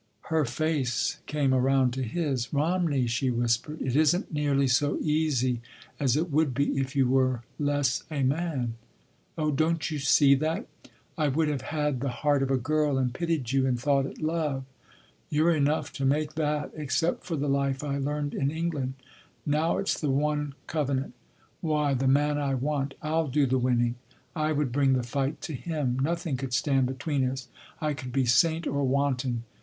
[0.33, 2.51] Her face came around to his.
[2.51, 3.79] "Romney," she whispered.
[3.79, 5.61] "It isn’t nearly so easy
[5.99, 8.73] as it would be if you were less a man.
[9.37, 10.65] Oh, don’t you see that?
[11.19, 14.19] I would have had the heart of a girl and pitied you, and thought it
[14.19, 14.65] love.
[15.29, 18.95] You’re enough to make that—except for the life I learned in England.
[19.45, 21.13] Now it’s the one covenant.
[21.59, 23.93] Why, the man I want—I’ll do the winning.
[24.35, 25.99] I would bring the fight to him.
[25.99, 27.49] Nothing could stand between us.
[27.79, 29.43] I could be saint or wanton.